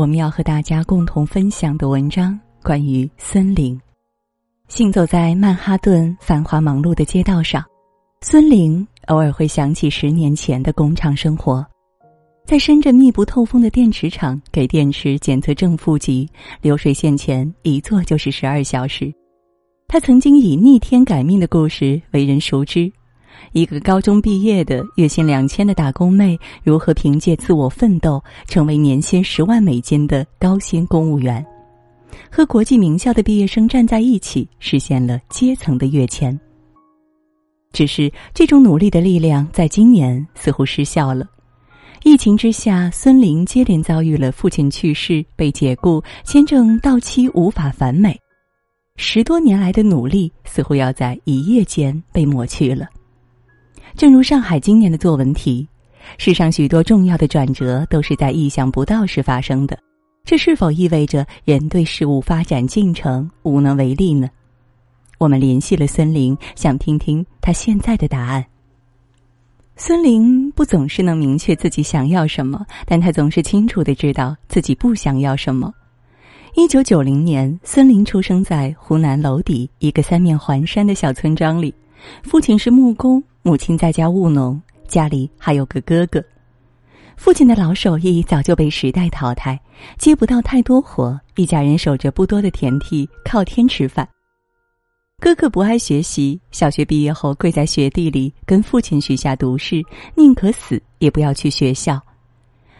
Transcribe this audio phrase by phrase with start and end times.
[0.00, 3.78] 我们要和大家共同分享的文章，关于孙林。
[4.66, 7.62] 行走在曼哈顿繁华忙碌的街道上，
[8.22, 11.62] 孙玲偶尔会想起十年前的工厂生活，
[12.46, 16.26] 在深圳密不透风的电池厂给电池检测正负极，
[16.62, 19.12] 流水线前一坐就是十二小时。
[19.86, 22.90] 他曾经以逆天改命的故事为人熟知。
[23.52, 31.44] 一个高中毕业的月薪两千的打工妹，如何凭借自我奋斗，成为年薪十万美金的高薪公务员？
[32.30, 36.38] 和国际名校的毕业生站在一起，实现了阶层的跃迁。
[37.72, 41.24] 只是这种努力的力量，在今年似乎失效了。
[42.02, 48.18] 疫情之下，孙玲接连遭遇了父亲去世、被解雇、签证到期无法返美，
[48.96, 52.86] 十多年来的努力似乎要在一夜间被抹去了。
[53.96, 55.66] 正如上海今年的作文题
[56.18, 59.78] ：“世上许多重要的转折都是在意想不到时发生的。”
[60.24, 64.28] 这是否意味着人对事物发展进程无能为力呢？
[65.18, 68.44] 我们联系了孙林，想听听他现在的答案。
[69.76, 75.72] 孙林不总是能明确自己想要什么，但他总是清楚的知道自己不想要什么。
[76.54, 81.74] 一九九零年，孙林出生在湖南娄底一个三面环山的小村庄里，
[82.22, 86.22] 父亲是木工，母亲在家务农，家里还有个哥哥。
[87.16, 89.60] 父亲的老手艺早就被时代淘汰，
[89.98, 94.08] 接不到太多活，一家人守着不多的田地，靠天吃饭。
[95.20, 99.82] 哥哥不爱学习，小学毕业后跪在雪地里，跟父亲许下毒誓，
[100.14, 102.00] 宁可死也不要去学校。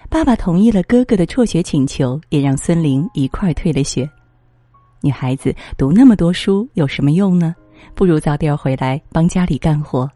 [0.09, 4.09] 爸爸同意了哥哥的辍学请求，也让孙玲一块退了学。
[5.03, 7.55] 女孩子读那么多书有什么用呢？
[7.95, 10.11] 不如早点回来帮家里干活。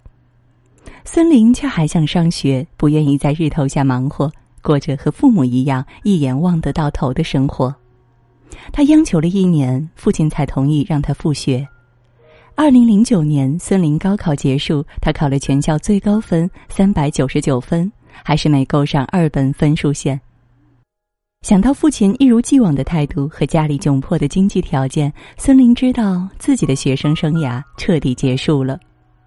[1.05, 4.31] 孙林却还想上学，不愿意在日头下忙活，
[4.63, 7.75] 过着和父母一样一眼望得到头的生活。
[8.73, 11.67] 他央求了一年，父亲才同意让他复学。
[12.55, 17.91] 二零零九年，孙林高考结束，他考了全校最高分三百九十九分，
[18.23, 20.21] 还是没够上二本分数线。
[21.45, 28.81] 想到父亲一如既往的态度和家里窘迫的经济条件，孙林知道自己的学生生涯彻底结束了。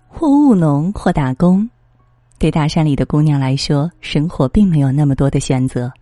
[0.07, 1.69] 或务农，或打工，
[2.39, 5.93] 对大山里的姑娘来说，生活并没有那么多的选择。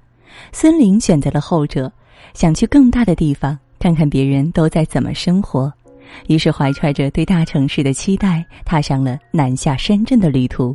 [0.53, 1.91] 孙林选择了后者，
[2.33, 5.69] 想去更大的地方，看看别人都在怎么生活。
[6.27, 10.73] 于是，怀揣着对大城市的期待，踏上了南下深圳的旅途。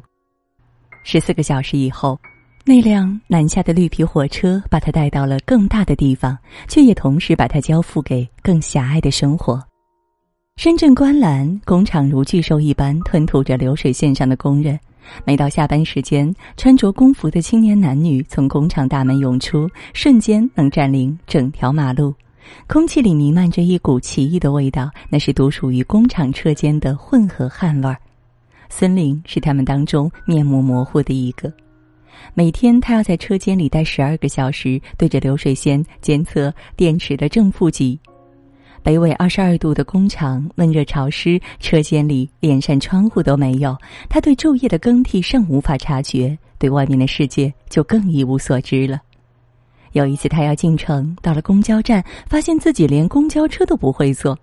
[1.03, 2.21] 十四个小时以后，
[2.71, 6.39] 那辆南下的绿皮火车把他带到了更大的地方，
[6.69, 9.61] 却也同时把他交付给更狭隘的生活。
[10.55, 14.79] 深圳观澜工厂如巨兽一般吞吐着流水线上的工人，
[15.25, 22.15] 每到下班时间，穿着工服的青年男女从工厂大门涌出，瞬间能占领整条马路。
[22.69, 27.97] 空气里弥漫着一股奇异的味道，那是独属于工厂车间的混合汗味儿。
[28.69, 31.53] 孙玲是他们当中面目模糊的一个。
[32.35, 37.99] 每天，他要在车间里待十二个小时，对着流水线监测电池的正负极。
[38.83, 43.77] 北纬二十二度的工厂，闷热潮湿，车间里连扇窗户都没有。
[44.09, 48.99] 他对昼夜的更替尚无法察觉，对外面的世界就更一无所知了。
[49.93, 54.39] 有一次，他要进城，到了公交站，发现自己连公交车都不会坐。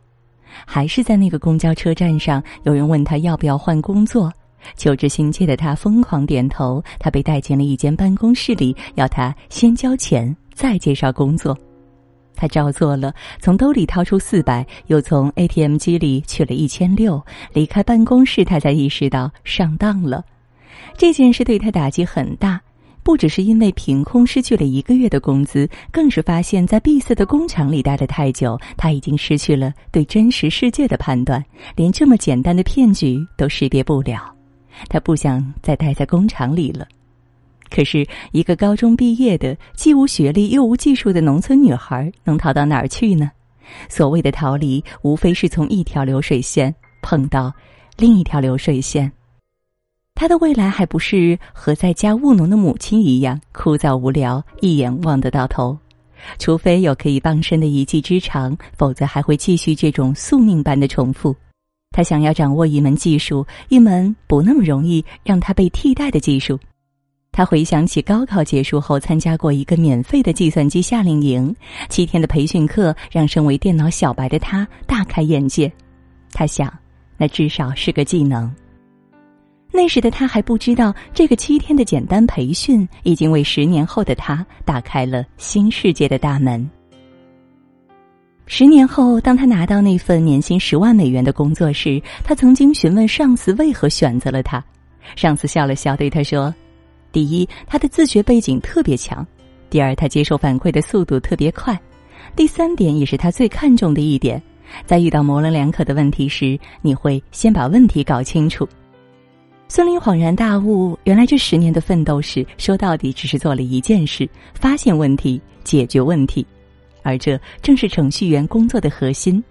[0.65, 4.31] 还是在那个公交车站上，有人问他要不要换工作，
[4.75, 6.84] 求知心切的他疯狂点头。
[7.00, 11.57] 他被带进了一间办公室里，要他先交钱，再介绍工作。
[12.40, 17.19] 他照做了，从兜里掏出四百，又从 ATM 机里取了一千六。
[17.51, 20.23] 离开办公室，他才意识到上当了。
[20.95, 22.62] 这件事对他打击很大，
[23.01, 31.44] 不只是因为凭空失去了一个月的工资，更是发现，在闭塞的工厂里待的太久，他已经失去了对真实世界的判断，
[31.75, 34.37] 连这么简单的骗局都识别不了。
[34.89, 36.88] 他不想再待在工厂里了。
[37.69, 43.29] 可是，一个高中毕业的、既无学历又无技术的农村女孩，能逃到哪儿去呢？
[43.89, 47.53] 所谓的逃离，无非是从一条流水线碰到
[47.97, 49.12] 另一条流水线。
[50.15, 55.77] 她的未来还不是和在家务农的母亲一样枯燥无聊，一眼望得到头。
[56.39, 61.35] 除非有可以傍身的一技之长，否则还会继续这种宿命般的重复。
[61.97, 66.59] 他想要掌握一门技术，一门不那么容易让他被替代的技术。
[67.31, 71.55] 他回想起高考结束后参加过一个免费的计算机夏令营，
[71.89, 75.73] 七天的培训课让身为电脑小白的他大开眼界。
[76.33, 76.71] 他想，
[77.17, 78.53] 那至少是个技能。
[79.71, 86.69] 那时的他还不知道，这个七天的简单培训已经为十年后的他打开了新世界的大门。
[88.49, 94.63] 十年后，当他拿到那份年薪十万美元的工作时，他曾经询问上司为何选择了他。
[95.17, 96.53] 上司笑了笑，对他说
[97.11, 99.21] ：“第一，他的自学背景特别强；
[99.69, 101.75] 第二，他接受反馈的速度特别快；
[102.38, 104.41] 第三点，也是他最看重的一点，
[104.85, 108.67] 在遇到模棱两可的问题时，你会先把问题搞清楚。”
[109.67, 116.47] 孙林恍然大悟，原来这十年的奋斗史，说到底只是做了一件事：发现问题，解决问题，
[117.07, 119.42] 而这正是程序员工作的核心。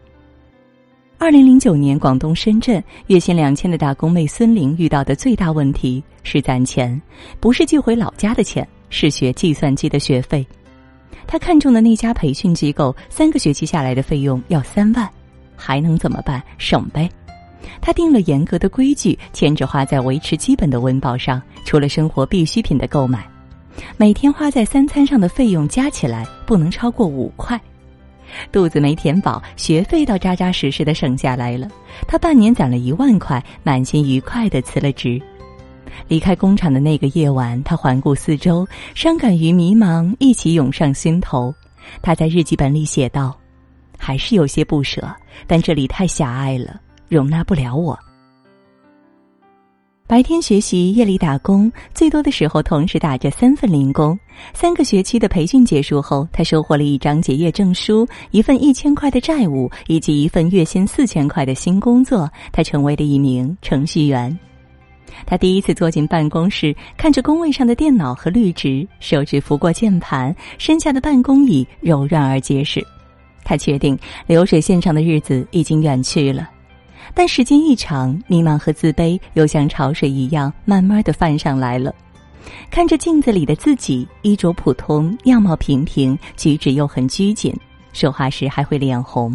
[1.17, 7.01] 二零零九年，广东深圳月薪两千的打工妹孙玲遇到的最大问题是攒钱，
[7.41, 10.47] 不是寄回老家的钱，是学计算机的学费。
[11.27, 15.09] 她看中的那家培训机构，三个学期下来的费用要三万，
[15.57, 16.43] 还能怎么办？
[16.59, 17.09] 省呗。
[17.81, 23.27] 他定了严格的规矩，钱只花在维持基本的温饱上，除了生活必需品的购买，
[23.97, 27.61] 每天花在三餐上的费用加起来不能超过五块。
[28.51, 31.69] 肚子没填饱，学费倒扎扎实实的省下来了。
[32.07, 35.21] 他半年攒了一万块，满心愉快的辞了职。
[36.09, 41.55] 离开工厂的那个夜晚，他环顾四周，伤感与迷茫一起涌上心头。
[42.03, 43.35] 他在日记本里写道
[43.97, 45.09] ：“还是有些不舍，
[45.47, 47.97] 但这里太狭隘了。”容纳不了我。
[50.09, 54.17] 白天学习，夜里打工，最多的时候同时打着三份零工。
[54.55, 62.31] 三个学期的培训结束后，他收获了一张结业证书、一份一千块的债务以及一份月薪四千块的新工作。
[62.53, 64.39] 他成为了一名程序员。
[65.27, 72.81] 他第一次坐进办公室，看着工位上的电脑和绿植，手指拂过键盘，身下的办公椅柔软而结实。
[73.43, 73.99] 他确定
[74.29, 76.51] 流水线上的日子已经远去了。
[77.19, 81.95] 但时间一长，迷茫和自卑又像潮水一样，慢慢的泛上来了。
[82.71, 87.57] 看着镜子里的自己，衣着普通，样貌平平，举止又很拘谨，
[87.95, 89.35] 说话时还会脸红，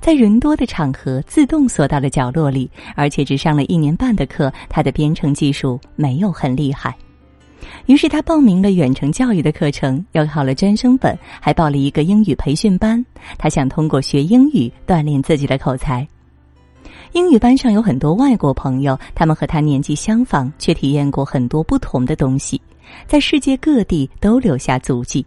[0.00, 6.92] 在人多的场合自动缩到了角落里，而且只上了一年半的课，他的编程技术没有很厉害。
[7.86, 13.02] 于是他报名了远程教育的课程，又考了专升本，还报了一个英语培训班。
[13.38, 16.04] 他想通过学英语锻炼自己的口才。
[17.12, 22.60] 英语班上有很多外国朋友，他们和他年纪相仿，却体验过很多不同的东西，
[23.06, 25.24] 在世界各地都留下足迹。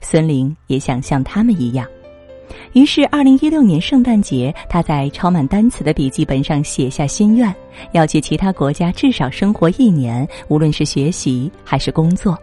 [0.00, 1.86] 孙玲也想像他们一样，
[2.74, 7.52] 于是，二零一六年圣诞节，他在抄满单词的笔记本上写下心愿：
[7.92, 12.38] 要去其他国家至少生活一年，无论是学习还是工作。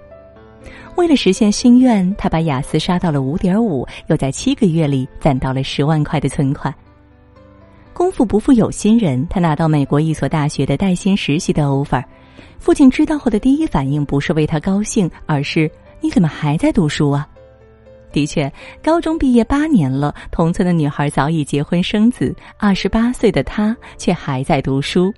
[0.96, 6.74] 为了实现心愿，他把雅思刷到了五点五，又在七个月里攒到了十万块的存款。
[7.94, 12.04] 功夫不负有心人，他拿到美国一所大学的带薪实习的 offer。
[12.60, 15.70] 父亲知道后的第一反应不是为他高兴，而是
[16.02, 17.28] 你怎么还在读书啊？
[18.12, 18.52] 的确，
[18.84, 25.14] 高中毕业八年了，同村的女孩早已结婚生子，二十八岁的他却还在读书。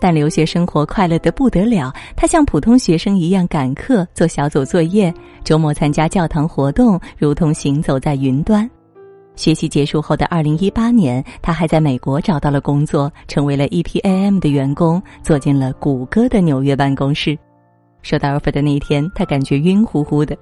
[0.00, 5.12] 但留学生活快乐的不得了，他像普通学生一样赶课、做小组作业，
[5.44, 8.68] 周末参加教堂活动，如同行走在云端。
[9.40, 17.38] 学习结束后的二零一八年，他还在美国找到了工作，成为了 EPAM 的员工，坐进了谷歌的纽约办公室。
[18.02, 20.36] 收到 offer 的那一天，他感觉晕乎乎的。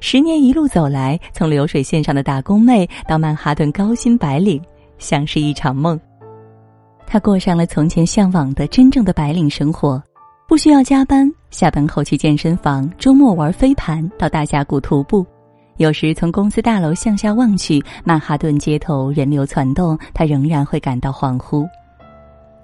[0.00, 4.60] 十年一路走来，从流水线上的打工妹到曼哈顿高薪白领，
[4.98, 5.96] 像是一场梦。
[7.06, 10.02] 他过上了从前向往的真正的白领生活，
[10.48, 15.24] 不需要加班，下班后去健身房，周末玩飞盘，到大峡谷徒步。
[15.76, 21.66] 有时从公司大楼向下望去，曼哈顿街头人流攒动，他仍然会感到恍惚。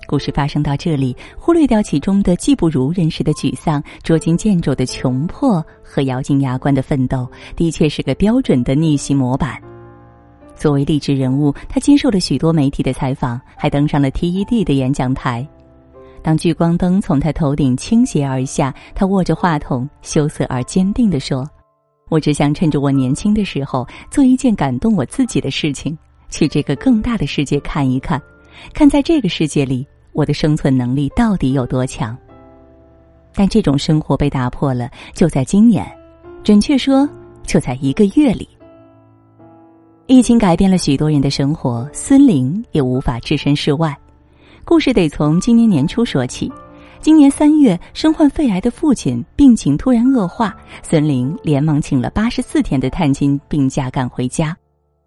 [0.06, 9.60] 故事发生到这里，忽略掉其中的技不如人时的沮丧、捉襟见肘的穷迫和咬紧牙关的奋斗，的确是个标准的逆袭模板。
[10.54, 15.46] 作为励志人物，他接受了许多媒体的采访，还登上了 TED 的演讲台。
[16.22, 21.48] 当聚光灯从他头顶倾斜而下，他握着话筒，羞涩而坚定地说。
[22.08, 25.96] 我只想趁着我年轻的时候，做一件感动我自己的事情，
[26.30, 28.22] 去这个更大的世界看一看，
[28.72, 32.16] 看在这个世界里，我的生存能力到底有多强。
[33.34, 35.84] 但这种生活被打破了，就在今年，
[36.44, 37.08] 准确说，
[37.42, 38.48] 就在一个月里。
[40.06, 43.92] 疫情改变了许多人的生活，孙玲也无法置身事外。
[44.64, 46.50] 故事得从今年年初说起。
[47.06, 54.56] 今年三月，身患肺癌的父亲病情突然恶化，孙玲连忙请了八十四天的探亲病假赶回家。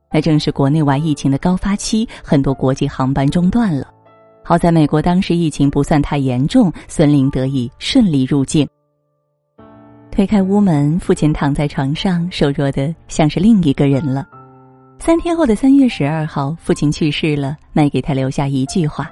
[0.09, 3.85] 那正是国内外疫情的高发期，很多国际航班中断了。
[4.45, 8.65] 好在美国当时疫情不算太严重，孙林得以顺利入境。
[10.09, 14.25] 推开屋门，父亲躺在床上，瘦弱的像是另一个人了。
[14.99, 19.11] 三天后的三月十二号，父亲去世了，没给他留下一句话。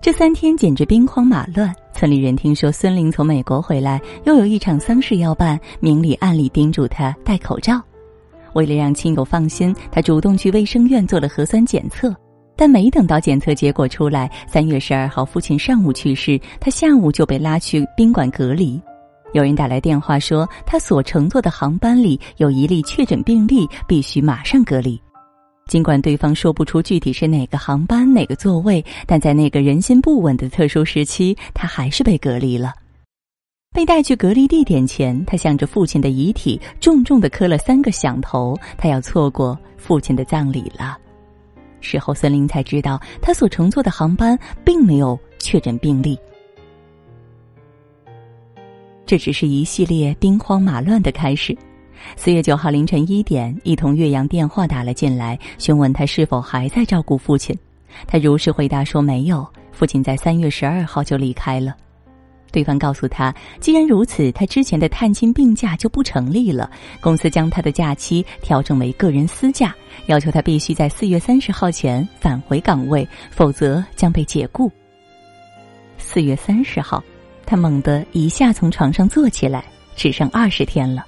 [0.00, 1.74] 这三天简直兵荒马乱。
[1.92, 7.82] 村里人听说孙林从美国回来，又有一场丧事要办，明里暗里叮嘱他戴口罩。
[8.54, 12.14] 为了让亲友放心，他主动去卫生院做了核酸检测，
[12.56, 18.80] 但没等到检测结果出来，三月十二号父亲上午去世，他下午就被拉去宾馆隔离。
[19.32, 24.98] 有人打来电话说，他所乘坐的航班里有一例确诊病例，必须马上隔离。
[25.68, 32.74] 尽管对方说不出具体是哪个航班哪个座位，但在那个人心不稳的特殊时期，他还是被隔离了。
[33.70, 40.96] 被带去隔离地点前，他向着父亲的遗体重重的磕了三个响头，他要错过父亲的葬礼了。
[41.80, 46.18] 事后，孙林才知道，他所乘坐的航班并没有确诊病例。
[49.04, 51.56] 这只是一系列兵荒马乱的开始。
[52.16, 57.56] 四月九号凌晨一点，一通岳阳电话打了进来，询问他是否还在照顾父亲。
[58.06, 61.74] 他如实回答说没有，父亲在三月十二号就离开了。
[62.50, 66.70] 对方告诉他，既然如此，他之前的探亲病假就不成立了。
[66.98, 69.74] 公司将他的假期调整为个人私假，
[70.06, 74.72] 要求他必须在四月三十号前返回岗位，否则将被解雇。
[75.98, 77.04] 四月三十号，
[77.44, 79.62] 他猛地一下从床上坐起来，
[79.94, 81.04] 只剩二十天了。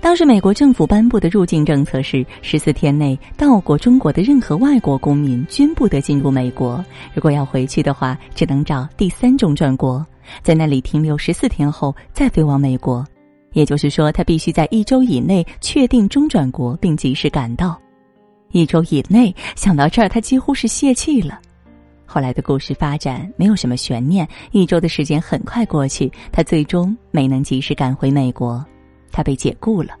[0.00, 6.84] 当时，美国政府颁布的入境政策是：十四天内到过中国的任何外国公民均不得进入美国。
[7.14, 10.04] 如果要回去的话，只能找第三中转国，
[10.42, 13.06] 在那里停留十四天后再飞往美国。
[13.52, 17.80] 也就是说，他必须在一周以内确定中转国，并及时赶到。
[18.52, 21.40] 一周以内，想到这儿，他几乎是泄气了。
[22.04, 28.64] 后来的故事发展没有什么悬念，一周的时间很快过去，他最终没能及时赶回美国。
[29.16, 29.94] 他被解雇了，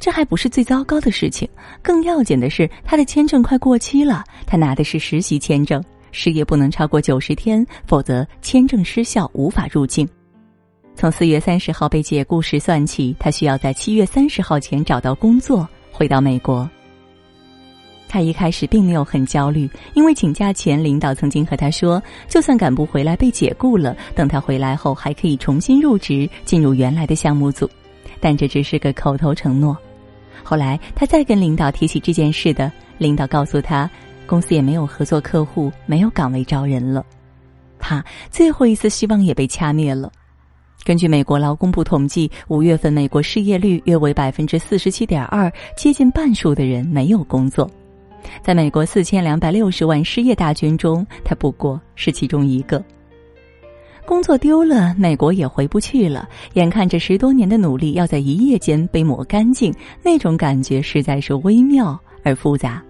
[0.00, 1.48] 这还不是最糟糕的事情，
[1.80, 4.24] 更要紧的是他的签证快过期了。
[4.44, 10.08] 他拿的是实习签证，失业不能超过九十天，否则签证失效，无法入境。
[10.96, 16.68] 从四月三十号被解雇时算起，他需要在七月三十号前找到工作，回到美国。
[18.08, 27.70] 他一开始并没有很焦虑，因为请假前领导曾经和他说，就算赶不回来被解雇了，等他回来后还可以重新入职，进入原来的项目组。
[28.24, 29.76] 但这只是个口头承诺。
[30.42, 33.88] 后来他再跟领导提起这件事的，领导告诉他，
[34.26, 37.04] 公司也没有合作客户，没有岗位招人了。
[37.78, 40.10] 他最后一次希望也被掐灭了。
[40.84, 47.70] 根据美国劳工部统计，五月份美国失业率约为百分之四十七点二，接近半数的人没有工作。
[48.42, 52.82] 在美国四千两百六十万失业大军中，他不过是其中一个。
[54.06, 56.28] 工作丢了，美国也回不去了。
[56.54, 62.82] 眼看着十多年的努力要在一夜间被抹干净，那种感觉实在是微妙而复杂。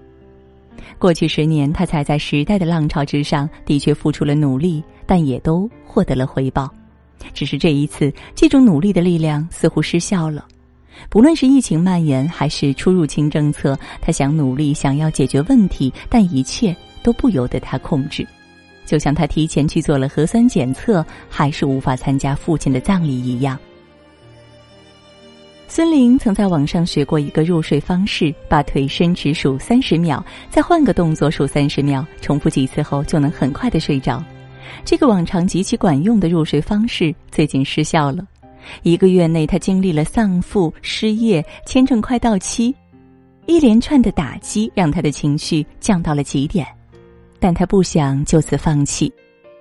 [0.98, 6.68] 过去十年，他踩在时代的浪潮之上，的确付出了努力，但也都获得了回报。
[7.32, 10.46] 只是这一次，这种努力的力量似乎失效了。
[11.08, 18.26] 不论是疫情蔓延，还是出入境政策，他想努力，想要解决问题，但一切都不由得他控制。
[18.84, 23.58] 就像他提前去做了核酸检测，还是无法参加父亲的葬礼一样。
[25.66, 34.22] 孙玲曾在网上学过一个入睡方式：把腿伸直数三十秒，再换个动作数三十秒，重复几次后就能很快的睡着。
[34.84, 38.24] 这个往常极其管用的入睡方式最近失效了。
[38.82, 42.74] 一个月内，他经历了丧父、失业、签证快到期，
[43.46, 46.66] 一连串的打击让他的情绪降到了极点。
[47.44, 49.12] 但他不想就此放弃，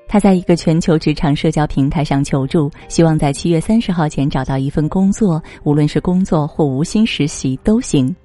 [0.07, 8.15] 他在一个全球职场社交平台上求助，希望在七月三十号前找到一份工作，无论是工作或无薪实习都行，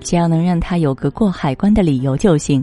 [0.00, 2.62] 只要能让他有个过海关的理由就行。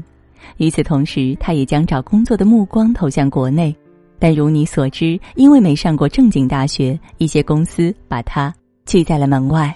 [0.58, 3.76] 与此同时，他也将找工作的目光投向国内，
[4.20, 8.54] 但如你所知，因为没上过正经大学，一些公司把他
[8.86, 9.76] 拒在了门外。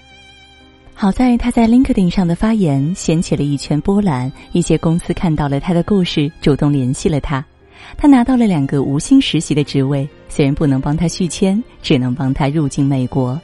[0.94, 7.44] 好在他在 LinkedIn 上的发言掀起了一圈波澜，一些公司看到了他的故事，主动联系了他。
[7.96, 13.40] 他拿到了两个无薪实习的职位，虽然不能帮他续签，只能帮他入境美国。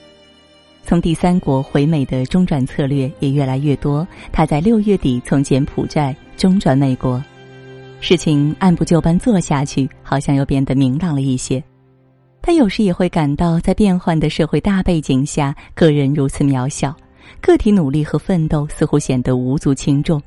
[0.85, 4.07] 从第三国回美的中转策略也越来越多。
[4.31, 7.23] 他在六月底从柬埔寨中转美国，
[8.01, 11.63] 事情按部就班做下去，好像又变得明朗了一些。
[12.41, 16.97] 他有时也会感到，在变幻的社会大背景下，个人如此渺小。
[17.41, 20.21] 个体努力和奋斗似乎显得无足轻重，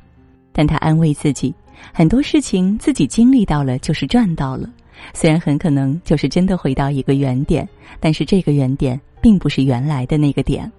[0.51, 1.53] 但他安慰自己，
[1.93, 4.69] 很多事情自己经历到了就是赚到了，
[5.13, 7.67] 虽然很可能就是真的回到一个原点，
[7.99, 10.71] 但是这个原点并不是原来的那个点。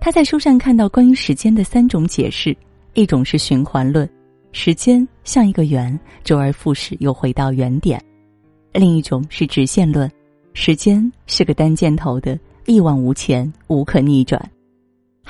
[0.00, 2.56] 他在书上看到关于时间的三种解释，
[2.94, 4.08] 一种是循环论，
[4.52, 7.98] 时间像一个圆，周而复始又回到原点；
[8.72, 10.10] 另一种是直线论，
[10.54, 14.40] 时间是个单箭头的，一往无前，无可逆转；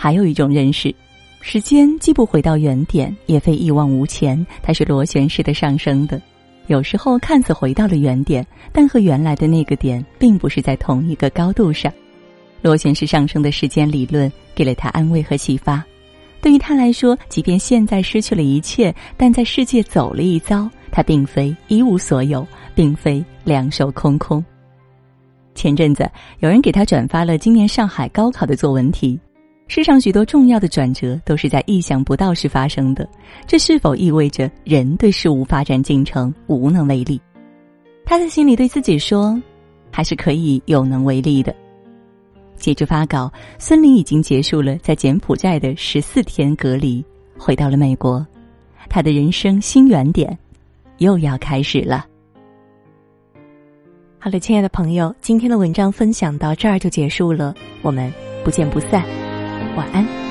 [0.01, 0.95] 还有一种认识。
[1.41, 6.23] 时间既不回到原点，也非一往无前，它是螺旋式的上升的。
[6.69, 11.93] 有时候看似回到了原点，但和原来的那个点并不是在同一个高度上。
[12.63, 15.85] 螺旋式上升的时间理论给了他安慰和启发。
[16.41, 24.45] 对于他来说，即便现在失去了一切，但在世界走了一遭，他并非一无所有，并非两手空空。
[25.57, 29.19] 前阵子有人给他转发了今年上海高考的作文题。
[29.69, 33.07] 世上许多重要的转折都是在意想不到时发生的，
[33.47, 37.21] 这是否意味着人对事物发展进程无能为力？
[38.05, 39.41] 他在心里对自己说
[39.93, 41.55] ：“还是可以有能为力的。”
[42.57, 47.05] 截至发稿，孙林已经结束了在柬埔寨的十四天隔离，
[47.39, 48.27] 回到了美国，
[48.89, 50.37] 他的人生新原点
[50.97, 52.07] 又要开始了。
[54.19, 58.11] 好了，亲爱的朋友，今天的文章分享到这儿就结束了，我们
[58.43, 59.28] 不见不散。
[59.79, 60.28] 晚安。